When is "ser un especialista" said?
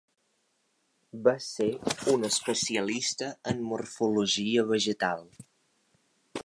1.47-3.29